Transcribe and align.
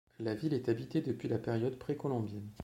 La 0.17 0.33
ville 0.33 0.55
est 0.55 0.67
habitée 0.67 1.01
depuis 1.01 1.27
la 1.27 1.37
période 1.37 1.77
précolombienne. 1.77 2.49